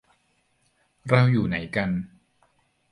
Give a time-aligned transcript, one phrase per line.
[1.09, 1.89] เราอยู่ไหนกัน